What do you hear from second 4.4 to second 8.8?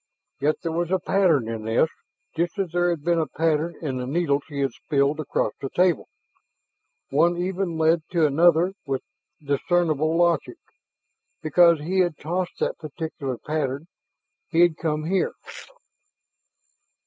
he had spilled across the table. One even led to another